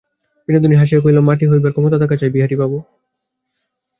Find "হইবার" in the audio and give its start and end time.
1.47-1.73